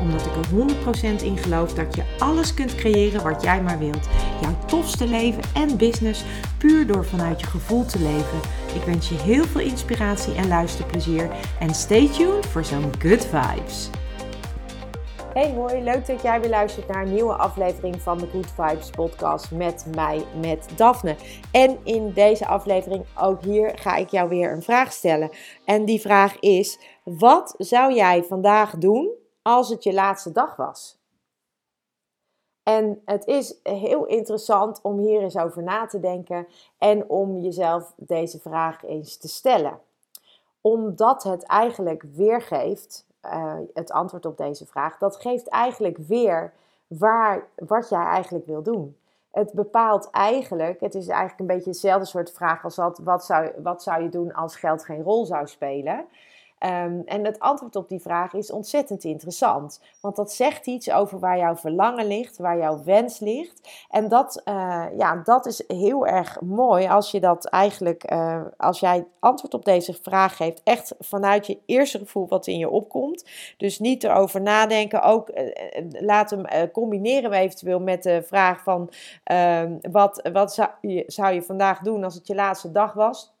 [0.00, 4.08] Omdat ik er 100% in geloof dat je alles kunt creëren wat jij maar wilt.
[4.40, 6.24] Jouw tofste leven en business
[6.58, 8.40] puur door vanuit je gevoel te leven.
[8.74, 11.30] Ik wens je heel veel inspiratie en luisterplezier.
[11.58, 13.90] En stay tuned voor zo'n good vibes.
[15.34, 18.90] Hey hoi, leuk dat jij weer luistert naar een nieuwe aflevering van de Good Vibes
[18.90, 21.16] podcast met mij, met Daphne.
[21.50, 25.30] En in deze aflevering, ook hier, ga ik jou weer een vraag stellen.
[25.64, 29.10] En die vraag is, wat zou jij vandaag doen
[29.42, 31.00] als het je laatste dag was?
[32.62, 36.46] En het is heel interessant om hier eens over na te denken
[36.78, 39.78] en om jezelf deze vraag eens te stellen.
[40.60, 46.52] Omdat het eigenlijk weergeeft, uh, het antwoord op deze vraag, dat geeft eigenlijk weer
[46.86, 48.96] waar, wat jij eigenlijk wil doen.
[49.30, 53.50] Het bepaalt eigenlijk, het is eigenlijk een beetje hetzelfde soort vraag als dat, wat zou,
[53.62, 56.06] wat zou je doen als geld geen rol zou spelen?
[56.66, 59.80] Um, en het antwoord op die vraag is ontzettend interessant.
[60.00, 63.68] Want dat zegt iets over waar jouw verlangen ligt, waar jouw wens ligt.
[63.90, 68.80] En dat, uh, ja, dat is heel erg mooi als je dat eigenlijk, uh, als
[68.80, 73.24] jij antwoord op deze vraag geeft, echt vanuit je eerste gevoel wat in je opkomt.
[73.56, 75.02] Dus niet erover nadenken.
[75.02, 75.44] Ook uh,
[75.90, 78.90] laat hem combineren eventueel met de vraag van
[79.24, 80.68] ehm, wat, wat
[81.06, 83.38] zou je vandaag doen als het je laatste dag was?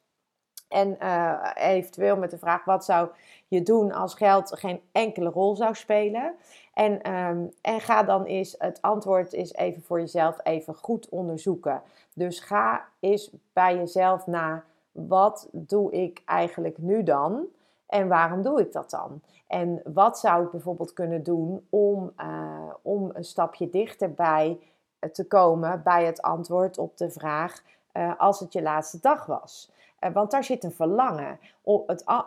[0.70, 3.08] En uh, eventueel met de vraag: wat zou
[3.48, 6.34] je doen als geld geen enkele rol zou spelen?
[6.74, 11.82] En, um, en ga dan eens het antwoord is even voor jezelf even goed onderzoeken.
[12.14, 17.44] Dus ga eens bij jezelf na: wat doe ik eigenlijk nu dan?
[17.86, 19.20] En waarom doe ik dat dan?
[19.46, 24.58] En wat zou ik bijvoorbeeld kunnen doen om, uh, om een stapje dichterbij
[25.12, 27.62] te komen bij het antwoord op de vraag
[27.92, 29.70] uh, als het je laatste dag was?
[30.00, 31.38] Eh, want daar zit een verlangen.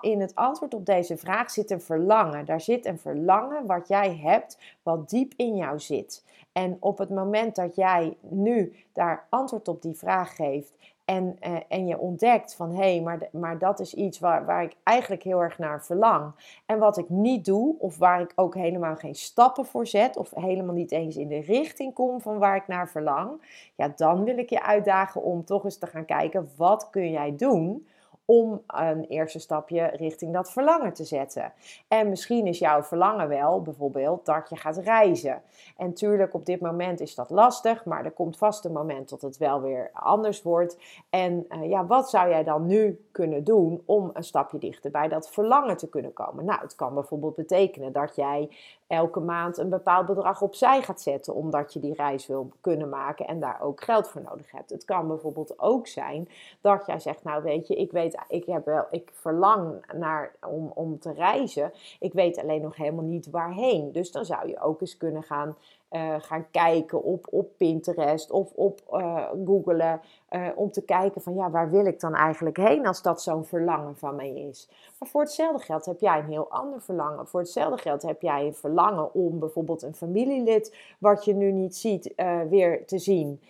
[0.02, 2.46] In het antwoord op deze vraag zit een verlangen.
[2.46, 6.24] Daar zit een verlangen wat jij hebt, wat diep in jou zit.
[6.52, 10.74] En op het moment dat jij nu daar antwoord op die vraag geeft
[11.06, 14.64] en, uh, en je ontdekt van hé, hey, maar, maar dat is iets waar, waar
[14.64, 16.34] ik eigenlijk heel erg naar verlang.
[16.66, 20.32] En wat ik niet doe, of waar ik ook helemaal geen stappen voor zet, of
[20.36, 23.42] helemaal niet eens in de richting kom van waar ik naar verlang.
[23.76, 27.36] Ja, dan wil ik je uitdagen om toch eens te gaan kijken wat kun jij
[27.36, 27.88] doen
[28.26, 31.54] om een eerste stapje richting dat verlangen te zetten.
[31.88, 35.42] En misschien is jouw verlangen wel bijvoorbeeld dat je gaat reizen.
[35.78, 39.22] En tuurlijk, op dit moment is dat lastig, maar er komt vast een moment dat
[39.22, 40.78] het wel weer anders wordt.
[41.10, 45.08] En uh, ja, wat zou jij dan nu kunnen doen om een stapje dichter bij
[45.08, 46.46] dat verlangen te kunnen komen?
[46.46, 48.50] Nou, het kan bijvoorbeeld betekenen dat jij
[48.94, 53.28] elke maand een bepaald bedrag opzij gaat zetten, omdat je die reis wil kunnen maken
[53.28, 54.70] en daar ook geld voor nodig hebt.
[54.70, 56.30] Het kan bijvoorbeeld ook zijn
[56.62, 60.72] dat jij zegt, nou weet je, ik weet, ik heb wel, ik verlang naar om,
[60.74, 61.72] om te reizen.
[62.00, 63.92] Ik weet alleen nog helemaal niet waarheen.
[63.92, 65.56] Dus dan zou je ook eens kunnen gaan
[65.94, 70.02] uh, gaan kijken op, op Pinterest of op uh, googlen.
[70.30, 73.46] Uh, om te kijken van ja, waar wil ik dan eigenlijk heen als dat zo'n
[73.46, 74.70] verlangen van mij is.
[75.00, 77.28] Maar voor hetzelfde geld heb jij een heel ander verlangen.
[77.28, 78.83] Voor hetzelfde geld heb jij een verlangen
[79.14, 82.14] om bijvoorbeeld een familielid wat je nu niet ziet
[82.50, 83.42] weer te zien.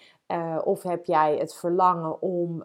[0.64, 2.64] of heb jij het verlangen om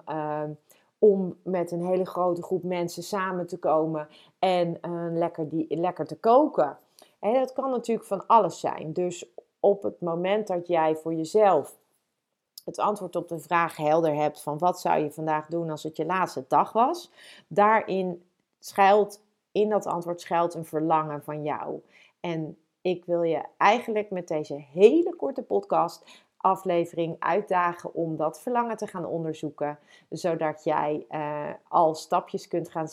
[0.98, 4.08] om met een hele grote groep mensen samen te komen
[4.38, 4.80] en
[5.12, 6.78] lekker, die, lekker te koken.
[7.18, 8.92] En dat kan natuurlijk van alles zijn.
[8.92, 11.76] Dus op het moment dat jij voor jezelf
[12.64, 15.96] het antwoord op de vraag helder hebt van wat zou je vandaag doen als het
[15.96, 17.10] je laatste dag was,
[17.46, 18.22] daarin
[18.58, 19.20] schuilt,
[19.52, 21.80] in dat antwoord schuilt een verlangen van jou.
[22.20, 28.76] En ik wil je eigenlijk met deze hele korte podcast aflevering uitdagen om dat verlangen
[28.76, 29.78] te gaan onderzoeken,
[30.08, 32.88] zodat jij uh, al stapjes kunt gaan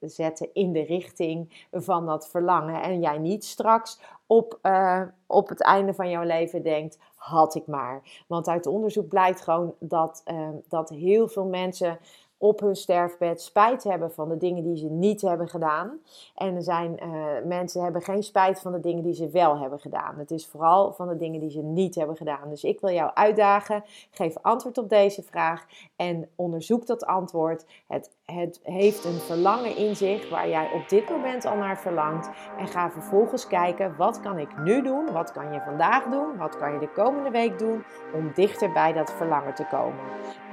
[0.00, 5.62] zetten in de richting van dat verlangen en jij niet straks op, uh, op het
[5.62, 8.24] einde van jouw leven denkt, had ik maar.
[8.26, 11.98] Want uit onderzoek blijkt gewoon dat, uh, dat heel veel mensen
[12.42, 15.98] op hun sterfbed spijt hebben van de dingen die ze niet hebben gedaan.
[16.34, 19.78] En er zijn uh, mensen hebben geen spijt van de dingen die ze wel hebben
[19.78, 20.18] gedaan.
[20.18, 22.48] Het is vooral van de dingen die ze niet hebben gedaan.
[22.48, 23.84] Dus ik wil jou uitdagen.
[24.10, 25.66] Geef antwoord op deze vraag
[25.96, 27.66] en onderzoek dat antwoord.
[27.86, 32.30] Het het heeft een verlangen in zich waar jij op dit moment al naar verlangt.
[32.58, 35.12] En ga vervolgens kijken, wat kan ik nu doen?
[35.12, 36.36] Wat kan je vandaag doen?
[36.36, 37.84] Wat kan je de komende week doen
[38.14, 40.04] om dichter bij dat verlangen te komen?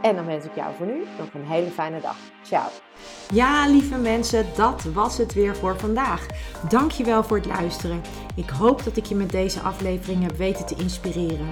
[0.02, 2.16] En dan wens ik jou voor nu nog een hele fijne dag.
[2.42, 2.68] Ciao.
[3.32, 6.26] Ja, lieve mensen, dat was het weer voor vandaag.
[6.70, 8.02] Dankjewel voor het luisteren.
[8.36, 11.52] Ik hoop dat ik je met deze aflevering heb weten te inspireren.